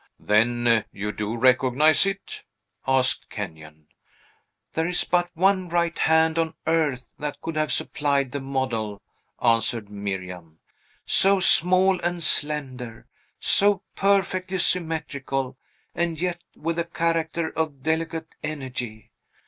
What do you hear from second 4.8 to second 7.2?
is but one right hand on earth